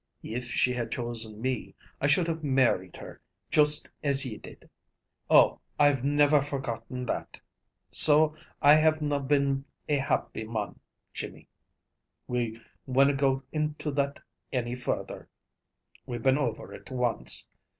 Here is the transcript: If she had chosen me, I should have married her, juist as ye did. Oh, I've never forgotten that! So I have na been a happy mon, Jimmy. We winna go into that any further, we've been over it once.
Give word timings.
If 0.23 0.45
she 0.45 0.73
had 0.73 0.91
chosen 0.91 1.39
me, 1.39 1.75
I 2.01 2.07
should 2.07 2.25
have 2.27 2.43
married 2.43 2.97
her, 2.97 3.21
juist 3.51 3.87
as 4.03 4.25
ye 4.25 4.37
did. 4.37 4.67
Oh, 5.29 5.59
I've 5.77 6.03
never 6.03 6.41
forgotten 6.41 7.05
that! 7.05 7.39
So 7.91 8.35
I 8.63 8.73
have 8.77 9.03
na 9.03 9.19
been 9.19 9.63
a 9.87 9.97
happy 9.97 10.43
mon, 10.43 10.79
Jimmy. 11.13 11.47
We 12.27 12.59
winna 12.87 13.13
go 13.13 13.43
into 13.51 13.91
that 13.91 14.19
any 14.51 14.73
further, 14.73 15.29
we've 16.07 16.23
been 16.23 16.39
over 16.39 16.73
it 16.73 16.89
once. 16.89 17.47